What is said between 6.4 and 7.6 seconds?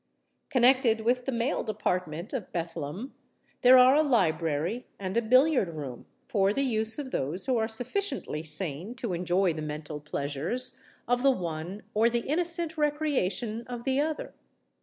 the use of those who